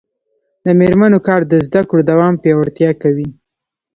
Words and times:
د 0.65 0.67
میرمنو 0.79 1.19
کار 1.27 1.41
د 1.51 1.53
زدکړو 1.67 2.01
دوام 2.11 2.33
پیاوړتیا 2.43 2.91
کوي. 3.01 3.29